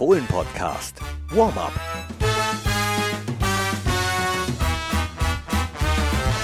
[0.00, 0.98] Fohlen-Podcast.
[1.28, 1.72] Warm-up.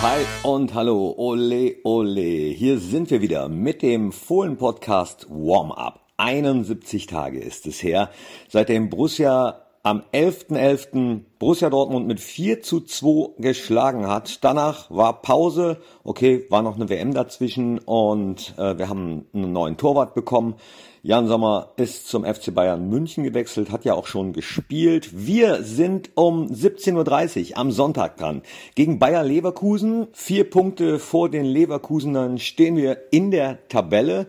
[0.03, 2.51] Hi und hallo, ole ole.
[2.51, 6.05] Hier sind wir wieder mit dem Fohlen-Podcast Warm-up.
[6.19, 8.11] 71 Tage ist es her,
[8.47, 10.57] seitdem Borussia am 11.11.
[10.57, 11.21] .11.
[11.39, 14.43] Borussia Dortmund mit 4 zu 2 geschlagen hat.
[14.43, 15.77] Danach war Pause.
[16.03, 20.57] Okay, war noch eine WM dazwischen und äh, wir haben einen neuen Torwart bekommen.
[21.05, 25.11] Jan Sommer ist zum FC Bayern München gewechselt, hat ja auch schon gespielt.
[25.13, 28.43] Wir sind um 17.30 Uhr am Sonntag dran.
[28.75, 30.09] Gegen Bayer Leverkusen.
[30.13, 34.27] Vier Punkte vor den Leverkusenern stehen wir in der Tabelle.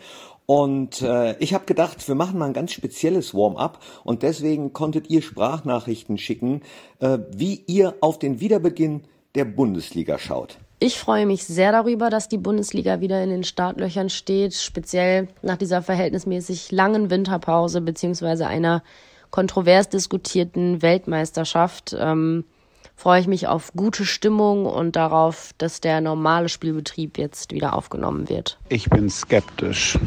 [0.48, 5.10] Und äh, ich habe gedacht, wir machen mal ein ganz spezielles Warm-up und deswegen konntet
[5.10, 6.62] ihr Sprachnachrichten schicken,
[7.00, 9.04] äh, wie ihr auf den Wiederbeginn
[9.36, 10.58] der Bundesliga schaut.
[10.80, 15.58] Ich freue mich sehr darüber, dass die Bundesliga wieder in den Startlöchern steht, speziell nach
[15.58, 18.84] dieser verhältnismäßig langen Winterpause beziehungsweise einer
[19.32, 21.94] kontrovers diskutierten Weltmeisterschaft.
[22.00, 22.46] Ähm,
[22.98, 28.28] freue ich mich auf gute Stimmung und darauf, dass der normale Spielbetrieb jetzt wieder aufgenommen
[28.28, 28.58] wird.
[28.70, 29.98] Ich bin skeptisch.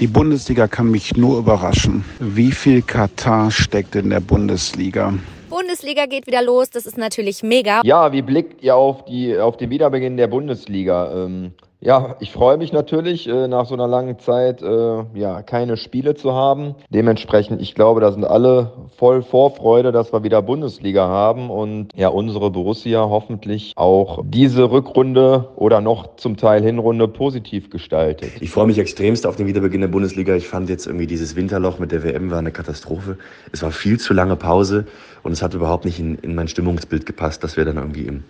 [0.00, 2.04] Die Bundesliga kann mich nur überraschen.
[2.18, 5.12] Wie viel Katar steckt in der Bundesliga?
[5.50, 7.82] Bundesliga geht wieder los, das ist natürlich mega.
[7.84, 11.12] Ja, wie blickt ihr auf, die, auf den Wiederbeginn der Bundesliga?
[11.14, 11.52] Ähm,
[11.84, 16.14] ja, ich freue mich natürlich, äh, nach so einer langen Zeit äh, ja, keine Spiele
[16.14, 16.76] zu haben.
[16.90, 22.06] Dementsprechend, ich glaube, da sind alle voll Vorfreude, dass wir wieder Bundesliga haben und ja,
[22.06, 28.30] unsere Borussia hoffentlich auch diese Rückrunde oder noch zum Teil Hinrunde positiv gestaltet.
[28.40, 30.36] Ich freue mich extremst auf den Wiederbeginn der Bundesliga.
[30.36, 33.18] Ich fand jetzt irgendwie dieses Winterloch mit der WM war eine Katastrophe.
[33.50, 34.86] Es war viel zu lange Pause
[35.24, 38.22] und es hat überhaupt nicht in, in mein Stimmungsbild gepasst, dass wir dann irgendwie im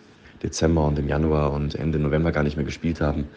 [0.42, 3.28] Dezember und im Januar und Ende November gar nicht mehr gespielt haben.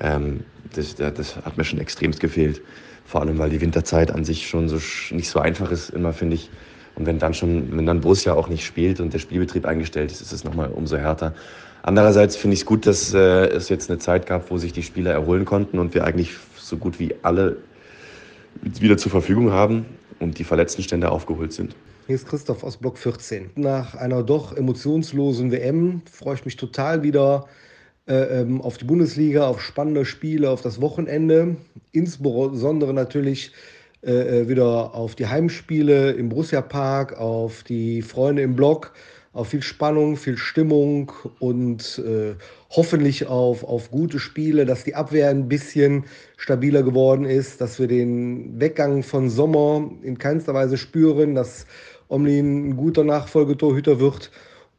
[0.00, 0.40] Ähm,
[0.74, 2.60] das, das hat mir schon extremst gefehlt.
[3.04, 4.76] Vor allem, weil die Winterzeit an sich schon so
[5.14, 6.50] nicht so einfach ist, immer finde ich.
[6.94, 10.20] Und wenn dann schon, wenn dann Borussia auch nicht spielt und der Spielbetrieb eingestellt ist,
[10.20, 11.34] ist es nochmal umso härter.
[11.82, 14.82] Andererseits finde ich es gut, dass äh, es jetzt eine Zeit gab, wo sich die
[14.82, 17.56] Spieler erholen konnten und wir eigentlich so gut wie alle
[18.60, 19.86] wieder zur Verfügung haben
[20.22, 21.74] und die Verletztenstände aufgeholt sind.
[22.06, 23.50] Hier ist Christoph aus Block 14.
[23.56, 27.46] Nach einer doch emotionslosen WM freue ich mich total wieder
[28.08, 31.56] äh, ähm, auf die Bundesliga, auf spannende Spiele, auf das Wochenende.
[31.92, 33.52] Insbesondere natürlich
[34.04, 38.92] äh, äh, wieder auf die Heimspiele im Borussia Park, auf die Freunde im Block,
[39.32, 42.34] auf viel Spannung, viel Stimmung und äh,
[42.70, 46.04] hoffentlich auf, auf gute Spiele, dass die Abwehr ein bisschen
[46.36, 51.66] stabiler geworden ist, dass wir den Weggang von Sommer in keinster Weise spüren, dass
[52.08, 54.30] Omlin ein guter Nachfolgetorhüter wird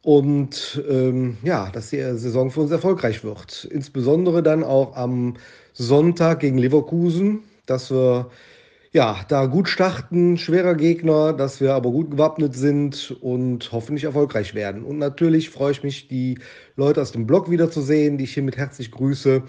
[0.02, 3.64] und ähm, ja, dass die Saison für uns erfolgreich wird.
[3.64, 5.34] Insbesondere dann auch am
[5.72, 8.30] Sonntag gegen Leverkusen, dass wir
[8.94, 14.54] ja, da gut starten, schwerer Gegner, dass wir aber gut gewappnet sind und hoffentlich erfolgreich
[14.54, 14.84] werden.
[14.84, 16.38] Und natürlich freue ich mich, die
[16.76, 19.42] Leute aus dem Blog wiederzusehen, die ich hiermit herzlich grüße.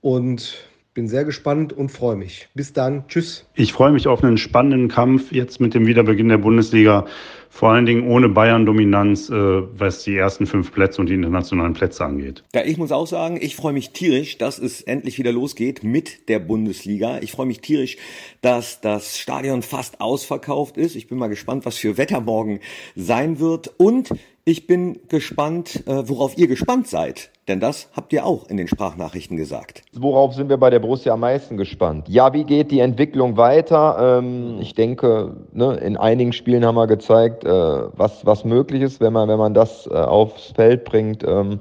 [0.00, 0.54] Und
[0.94, 2.48] bin sehr gespannt und freue mich.
[2.54, 3.08] Bis dann.
[3.08, 3.44] Tschüss.
[3.54, 7.04] Ich freue mich auf einen spannenden Kampf jetzt mit dem Wiederbeginn der Bundesliga.
[7.54, 12.04] Vor allen Dingen ohne Bayern-Dominanz, äh, was die ersten fünf Plätze und die internationalen Plätze
[12.04, 12.42] angeht.
[12.52, 16.28] Ja, ich muss auch sagen, ich freue mich tierisch, dass es endlich wieder losgeht mit
[16.28, 17.20] der Bundesliga.
[17.20, 17.96] Ich freue mich tierisch,
[18.40, 20.96] dass das Stadion fast ausverkauft ist.
[20.96, 22.58] Ich bin mal gespannt, was für Wetter morgen
[22.96, 23.72] sein wird.
[23.76, 24.08] Und
[24.44, 27.30] ich bin gespannt, äh, worauf ihr gespannt seid.
[27.48, 29.82] Denn das habt ihr auch in den Sprachnachrichten gesagt.
[29.92, 32.08] Worauf sind wir bei der Borussia am meisten gespannt?
[32.08, 34.18] Ja, wie geht die Entwicklung weiter?
[34.18, 39.00] Ähm, ich denke, ne, in einigen Spielen haben wir gezeigt, äh, was, was möglich ist,
[39.00, 41.60] wenn man, wenn man das äh, aufs Feld bringt, ähm,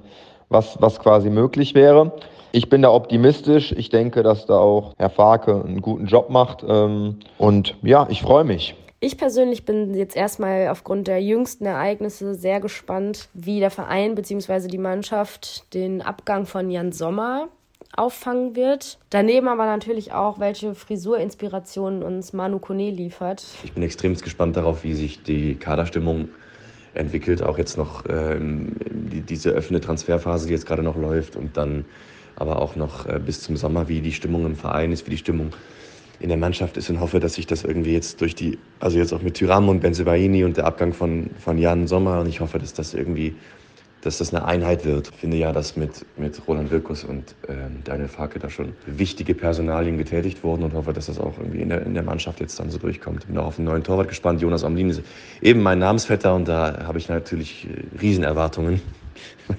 [0.49, 2.13] was, was quasi möglich wäre.
[2.51, 3.71] Ich bin da optimistisch.
[3.71, 6.63] Ich denke, dass da auch Herr Farke einen guten Job macht.
[6.67, 8.75] Ähm, und ja, ich freue mich.
[9.05, 14.69] Ich persönlich bin jetzt erstmal aufgrund der jüngsten Ereignisse sehr gespannt, wie der Verein bzw.
[14.69, 17.49] die Mannschaft den Abgang von Jan Sommer
[17.97, 18.99] auffangen wird.
[19.09, 23.43] Daneben aber natürlich auch, welche Frisurinspirationen uns Manu Kone liefert.
[23.65, 26.29] Ich bin extrem gespannt darauf, wie sich die Kaderstimmung
[26.93, 31.57] entwickelt, auch jetzt noch ähm, die, diese offene Transferphase, die jetzt gerade noch läuft und
[31.57, 31.83] dann
[32.37, 35.17] aber auch noch äh, bis zum Sommer, wie die Stimmung im Verein ist, wie die
[35.17, 35.51] Stimmung
[36.19, 39.13] in der Mannschaft ist und hoffe, dass sich das irgendwie jetzt durch die, also jetzt
[39.13, 42.59] auch mit Tyram und Benzebaini und der Abgang von, von Jan Sommer und ich hoffe,
[42.59, 43.35] dass das irgendwie,
[44.01, 45.09] dass das eine Einheit wird.
[45.13, 49.33] Ich finde ja, dass mit, mit Roland Wirkus und ähm, Daniel Farke da schon wichtige
[49.33, 52.59] Personalien getätigt wurden und hoffe, dass das auch irgendwie in der, in der Mannschaft jetzt
[52.59, 53.27] dann so durchkommt.
[53.27, 54.41] Bin auch auf einen neuen Torwart gespannt.
[54.41, 55.01] Jonas Omlin ist
[55.41, 58.81] eben mein Namensvetter und da habe ich natürlich äh, Riesenerwartungen.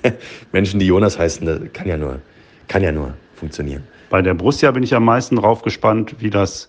[0.52, 2.20] Menschen, die Jonas heißen, das kann ja nur,
[2.68, 3.82] kann ja nur funktionieren.
[4.14, 6.68] Bei der Borussia bin ich am meisten drauf gespannt, wie das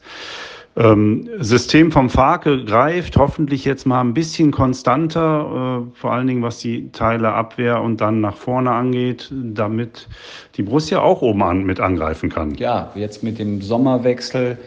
[0.77, 6.41] Ähm, System vom Farke greift hoffentlich jetzt mal ein bisschen konstanter, äh, vor allen Dingen
[6.41, 10.09] was die Teile Abwehr und dann nach vorne angeht, damit
[10.57, 12.55] die Borussia auch oben an, mit angreifen kann.
[12.55, 14.57] Ja, jetzt mit dem Sommerwechsel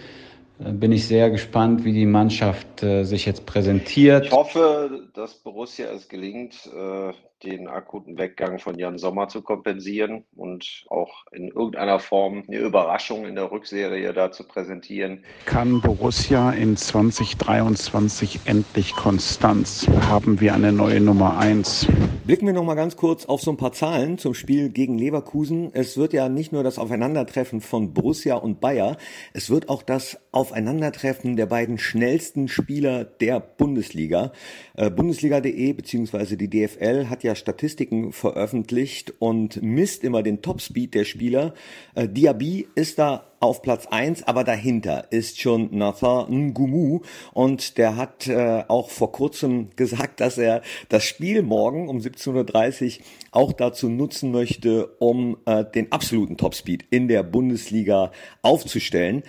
[0.59, 4.27] bin ich sehr gespannt, wie die Mannschaft äh, sich jetzt präsentiert.
[4.27, 7.13] Ich hoffe, dass Borussia es gelingt, äh,
[7.45, 13.27] den akuten Weggang von Jan Sommer zu kompensieren und auch in irgendeiner Form eine Überraschung
[13.27, 15.25] in der Rückserie da zu präsentieren.
[15.47, 19.87] Kann Borussia in 2023 endlich Konstanz?
[20.09, 21.87] Haben wir eine neue Nummer 1?
[22.29, 25.71] Blicken wir noch mal ganz kurz auf so ein paar Zahlen zum Spiel gegen Leverkusen.
[25.73, 28.99] Es wird ja nicht nur das Aufeinandertreffen von Borussia und Bayer,
[29.33, 34.33] es wird auch das Aufeinandertreffen der beiden schnellsten Spieler der Bundesliga.
[34.77, 36.37] Äh, Bundesliga.de bzw.
[36.37, 41.55] die DFL hat ja Statistiken veröffentlicht und misst immer den Topspeed der Spieler.
[41.95, 47.01] Äh, Diaby ist da auf Platz eins, aber dahinter ist schon Nathan Ngumu
[47.33, 52.99] und der hat äh, auch vor kurzem gesagt, dass er das Spiel morgen um 17.30
[52.99, 58.13] Uhr auch dazu nutzen möchte, um äh, den absoluten Topspeed in der Bundesliga
[58.43, 59.23] aufzustellen.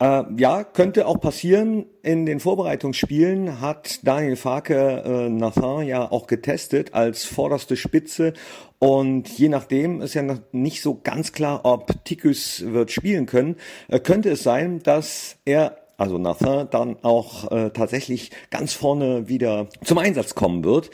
[0.00, 1.86] Äh, ja, könnte auch passieren.
[2.02, 8.32] In den Vorbereitungsspielen hat Daniel Farke äh, Nathan ja auch getestet als vorderste Spitze.
[8.78, 13.56] Und je nachdem ist ja noch nicht so ganz klar, ob Tikus wird spielen können.
[13.88, 19.68] Äh, könnte es sein, dass er also Nathan dann auch äh, tatsächlich ganz vorne wieder
[19.84, 20.90] zum Einsatz kommen wird.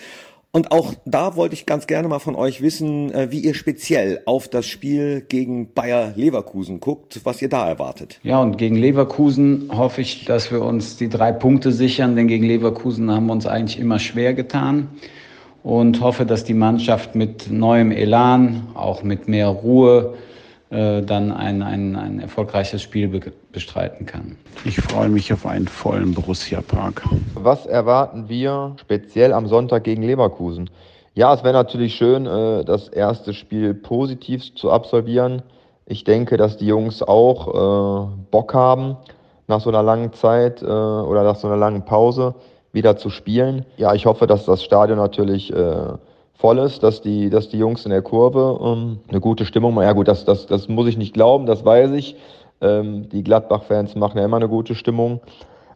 [0.52, 4.23] Und auch da wollte ich ganz gerne mal von euch wissen, äh, wie ihr speziell
[4.26, 8.19] auf das Spiel gegen Bayer Leverkusen guckt, was ihr da erwartet.
[8.25, 12.44] Ja, und gegen Leverkusen hoffe ich, dass wir uns die drei Punkte sichern, denn gegen
[12.44, 14.88] Leverkusen haben wir uns eigentlich immer schwer getan.
[15.62, 20.14] Und hoffe, dass die Mannschaft mit neuem Elan, auch mit mehr Ruhe,
[20.70, 23.20] äh, dann ein, ein, ein erfolgreiches Spiel be
[23.50, 24.37] bestreiten kann.
[24.64, 27.02] Ich freue mich auf einen vollen Borussia Park.
[27.34, 30.70] Was erwarten wir speziell am Sonntag gegen Leverkusen?
[31.14, 35.43] Ja, es wäre natürlich schön, äh, das erste Spiel positiv zu absolvieren.
[35.87, 38.96] Ich denke, dass die Jungs auch äh, Bock haben,
[39.49, 42.37] nach so einer langen Zeit oder nach so einer langen Pause
[42.72, 43.67] wieder zu spielen.
[43.76, 45.52] Ja, ich hoffe, dass das Stadion natürlich
[46.40, 49.84] voll ist, dass die, dass die Jungs in der Kurve ähm, eine gute Stimmung machen.
[49.84, 52.16] Ja gut, das, das, das muss ich nicht glauben, das weiß ich.
[52.60, 55.20] Ähm, die Gladbach-Fans machen ja immer eine gute Stimmung.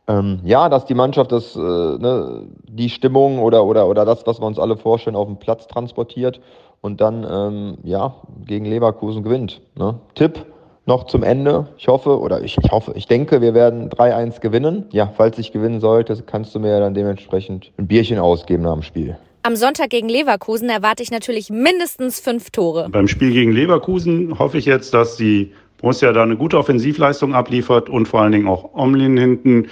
[0.07, 4.41] Ähm, ja, dass die Mannschaft das, äh, ne, die Stimmung oder, oder, oder das, was
[4.41, 6.41] wir uns alle vorstellen, auf den Platz transportiert
[6.83, 8.15] und dann ähm, ja,
[8.45, 9.63] gegen Leverkusen gewinnt.
[9.77, 9.95] Ne?
[10.15, 10.45] Tipp
[10.87, 11.69] noch zum Ende.
[11.79, 14.87] Ich hoffe, oder ich, ich hoffe, ich denke, wir werden 3-1 gewinnen.
[14.93, 18.83] Ja, falls ich gewinnen sollte, kannst du mir dann dementsprechend ein Bierchen ausgeben nach dem
[18.83, 19.17] Spiel.
[19.47, 22.89] Am Sonntag gegen Leverkusen erwarte ich natürlich mindestens fünf Tore.
[22.89, 27.91] Beim Spiel gegen Leverkusen hoffe ich jetzt, dass die Borussia da eine gute Offensivleistung abliefert
[27.91, 29.69] und vor allen Dingen auch Omlin hinten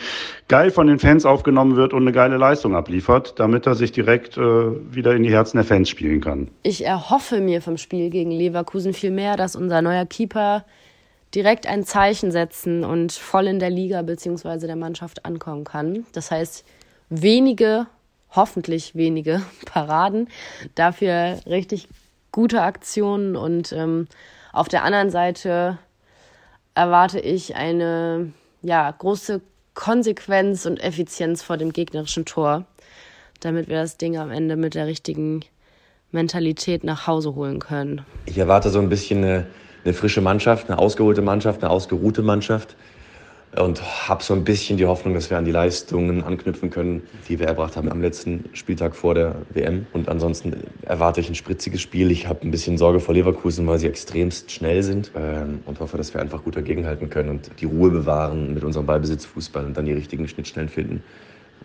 [0.48, 4.36] geil von den Fans aufgenommen wird und eine geile Leistung abliefert, damit er sich direkt
[4.36, 6.48] äh, wieder in die Herzen der Fans spielen kann.
[6.64, 10.66] Ich erhoffe mir vom Spiel gegen Leverkusen viel mehr, dass unser neuer Keeper
[11.34, 14.66] direkt ein Zeichen setzen und voll in der Liga bzw.
[14.66, 16.04] der Mannschaft ankommen kann.
[16.12, 16.62] Das heißt,
[17.08, 17.86] wenige
[18.34, 20.28] hoffentlich wenige Paraden,
[20.74, 21.88] dafür richtig
[22.32, 24.06] gute Aktionen und ähm,
[24.52, 25.78] auf der anderen Seite
[26.74, 28.32] erwarte ich eine
[28.62, 29.40] ja, große
[29.74, 32.66] Konsequenz und Effizienz vor dem gegnerischen Tor,
[33.40, 35.40] damit wir das Ding am Ende mit der richtigen
[36.10, 38.04] Mentalität nach Hause holen können.
[38.26, 39.46] Ich erwarte so ein bisschen eine,
[39.84, 42.76] eine frische Mannschaft, eine ausgeholte Mannschaft, eine ausgeruhte Mannschaft
[43.56, 47.38] und habe so ein bisschen die Hoffnung, dass wir an die Leistungen anknüpfen können, die
[47.38, 49.86] wir erbracht haben am letzten Spieltag vor der WM.
[49.92, 52.10] Und ansonsten erwarte ich ein spritziges Spiel.
[52.10, 55.98] Ich habe ein bisschen Sorge vor Leverkusen, weil sie extremst schnell sind ähm, und hoffe,
[55.98, 59.84] dass wir einfach gut dagegenhalten können und die Ruhe bewahren mit unserem Ballbesitzfußball und dann
[59.84, 61.02] die richtigen Schnittstellen finden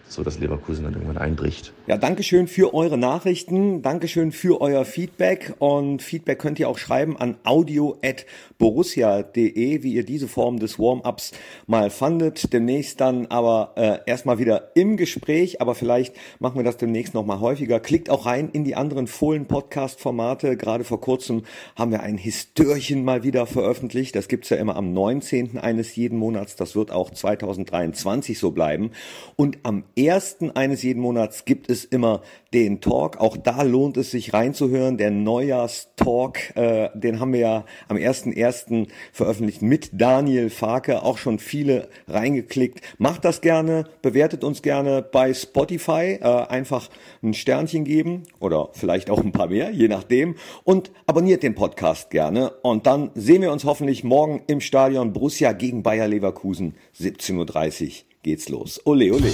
[0.09, 1.73] so dass Leverkusen dann irgendwann einbricht.
[1.87, 7.17] Ja, Dankeschön für eure Nachrichten, Dankeschön für euer Feedback und Feedback könnt ihr auch schreiben
[7.17, 11.31] an audio@borussia.de, wie ihr diese Form des Warm-ups
[11.65, 12.53] mal fandet.
[12.53, 17.25] Demnächst dann aber äh, erstmal wieder im Gespräch, aber vielleicht machen wir das demnächst noch
[17.25, 17.79] mal häufiger.
[17.79, 20.57] Klickt auch rein in die anderen Fohlen Podcast Formate.
[20.57, 21.43] Gerade vor kurzem
[21.75, 24.15] haben wir ein Histörchen mal wieder veröffentlicht.
[24.15, 25.57] Das gibt's ja immer am 19.
[25.57, 26.55] eines jeden Monats.
[26.55, 28.91] Das wird auch 2023 so bleiben
[29.35, 32.21] und am ersten eines jeden Monats gibt es immer
[32.53, 33.17] den Talk.
[33.17, 34.97] Auch da lohnt es sich reinzuhören.
[34.97, 38.87] Der Neujahrstalk, äh, den haben wir ja am 1.1.
[39.11, 41.03] veröffentlicht mit Daniel Farke.
[41.03, 42.81] Auch schon viele reingeklickt.
[42.97, 46.19] Macht das gerne, bewertet uns gerne bei Spotify.
[46.21, 46.89] Äh, einfach
[47.21, 50.35] ein Sternchen geben oder vielleicht auch ein paar mehr, je nachdem.
[50.63, 52.51] Und abonniert den Podcast gerne.
[52.61, 57.91] Und dann sehen wir uns hoffentlich morgen im Stadion Borussia gegen Bayer Leverkusen 17.30 Uhr.
[58.23, 58.81] geht's los.
[58.85, 59.33] Ole, ole.